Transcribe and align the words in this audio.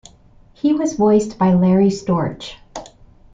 He 0.53 0.73
was 0.73 0.93
voiced 0.95 1.37
by 1.37 1.53
Larry 1.53 1.91
Storch. 1.91 2.55